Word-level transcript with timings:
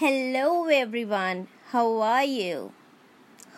Hello, 0.00 0.64
everyone. 0.64 1.48
How 1.72 2.00
are 2.00 2.24
you? 2.24 2.72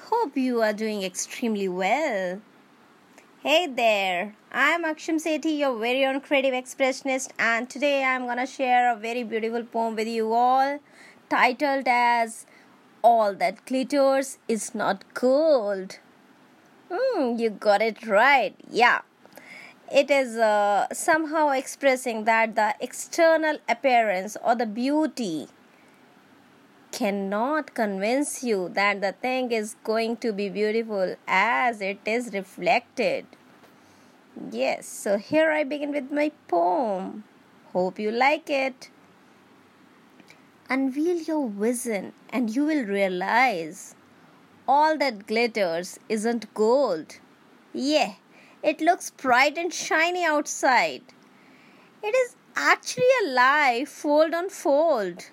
Hope 0.06 0.36
you 0.36 0.60
are 0.60 0.72
doing 0.72 1.04
extremely 1.04 1.68
well. 1.68 2.40
Hey 3.44 3.68
there, 3.68 4.34
I'm 4.50 4.82
Akshim 4.82 5.20
Sethi, 5.24 5.56
your 5.58 5.78
very 5.78 6.04
own 6.04 6.20
creative 6.20 6.52
expressionist, 6.52 7.30
and 7.38 7.70
today 7.70 8.02
I'm 8.02 8.26
gonna 8.26 8.48
share 8.48 8.92
a 8.92 8.96
very 8.96 9.22
beautiful 9.22 9.62
poem 9.62 9.94
with 9.94 10.08
you 10.08 10.32
all 10.32 10.80
titled 11.30 11.86
as 11.86 12.44
All 13.02 13.36
That 13.36 13.64
Glitters 13.64 14.38
Is 14.48 14.74
Not 14.74 15.04
Gold. 15.14 16.00
Hmm, 16.90 17.38
you 17.38 17.50
got 17.50 17.82
it 17.82 18.04
right. 18.04 18.56
Yeah. 18.68 19.02
It 19.94 20.10
is 20.10 20.36
uh, 20.36 20.88
somehow 20.92 21.50
expressing 21.50 22.24
that 22.24 22.56
the 22.56 22.74
external 22.80 23.58
appearance 23.68 24.36
or 24.44 24.56
the 24.56 24.66
beauty 24.66 25.46
cannot 26.92 27.74
convince 27.74 28.44
you 28.44 28.68
that 28.68 29.00
the 29.00 29.12
thing 29.12 29.50
is 29.50 29.76
going 29.82 30.16
to 30.18 30.32
be 30.32 30.48
beautiful 30.48 31.16
as 31.26 31.80
it 31.80 31.98
is 32.04 32.32
reflected. 32.34 33.26
Yes, 34.50 34.86
so 34.86 35.16
here 35.16 35.50
I 35.50 35.64
begin 35.64 35.90
with 35.90 36.12
my 36.12 36.30
poem. 36.48 37.24
Hope 37.72 37.98
you 37.98 38.10
like 38.10 38.50
it. 38.50 38.90
Unveil 40.68 41.22
your 41.22 41.48
vision 41.48 42.12
and 42.30 42.54
you 42.54 42.64
will 42.66 42.84
realize 42.84 43.94
all 44.68 44.96
that 44.98 45.26
glitters 45.26 45.98
isn't 46.08 46.52
gold. 46.54 47.18
Yeah, 47.72 48.14
it 48.62 48.80
looks 48.80 49.10
bright 49.10 49.56
and 49.56 49.72
shiny 49.72 50.24
outside. 50.24 51.02
It 52.02 52.14
is 52.14 52.36
actually 52.54 53.12
a 53.22 53.28
lie, 53.28 53.84
fold 53.86 54.34
on 54.34 54.50
fold 54.50 55.24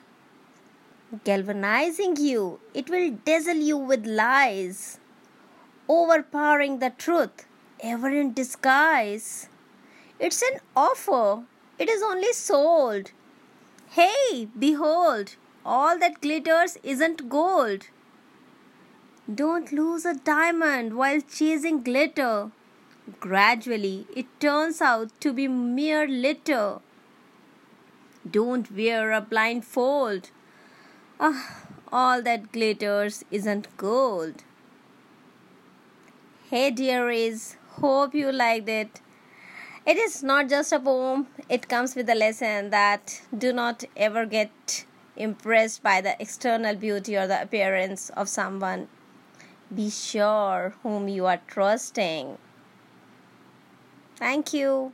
galvanizing 1.24 2.18
you. 2.18 2.60
It 2.74 2.90
will 2.90 3.12
dazzle 3.26 3.58
you 3.58 3.78
with 3.78 4.06
lies, 4.06 5.00
overpowering 5.88 6.80
the 6.80 6.92
truth, 6.92 7.46
ever 7.82 8.10
in 8.10 8.34
disguise. 8.34 9.50
It's 10.20 10.42
an 10.42 10.60
offer, 10.76 11.44
it 11.78 11.90
is 11.90 12.04
only 12.04 12.34
sold. 12.34 13.12
Hey, 13.90 14.48
behold, 14.58 15.36
all 15.66 15.98
that 15.98 16.22
glitters 16.22 16.78
isn't 16.84 17.30
gold. 17.30 17.88
Don't 19.34 19.72
lose 19.72 20.06
a 20.06 20.14
diamond 20.14 20.96
while 20.96 21.22
chasing 21.22 21.82
glitter. 21.82 22.52
Gradually, 23.20 24.06
it 24.16 24.28
turns 24.40 24.82
out 24.82 25.10
to 25.22 25.34
be 25.34 25.48
mere 25.48 26.08
litter. 26.08 26.80
Don't 28.30 28.72
wear 28.72 29.12
a 29.12 29.22
blindfold 29.22 30.30
Ah, 31.20 31.66
all 31.92 32.22
that 32.22 32.52
glitters 32.52 33.24
isn't 33.30 33.76
gold. 33.78 34.44
Hey, 36.50 36.72
dearies, 36.72 37.58
hope 37.82 38.16
you 38.16 38.32
liked 38.32 38.70
it. 38.70 39.02
It 39.86 39.98
is 39.98 40.24
not 40.24 40.50
just 40.50 40.72
a 40.74 40.80
poem, 40.80 41.28
it 41.50 41.68
comes 41.70 41.96
with 41.96 42.10
a 42.10 42.16
lesson 42.16 42.70
that 42.72 43.22
do 43.38 43.54
not 43.54 43.84
ever 43.98 44.26
get 44.26 44.86
impressed 45.18 45.84
by 45.84 46.02
the 46.02 46.16
external 46.22 46.76
beauty 46.76 47.18
or 47.18 47.28
the 47.28 47.42
appearance 47.42 48.10
of 48.12 48.30
someone. 48.30 48.88
Be 49.74 49.90
sure 49.90 50.76
whom 50.84 51.08
you 51.10 51.26
are 51.26 51.42
trusting. 51.48 52.38
Thank 54.18 54.54
you. 54.54 54.94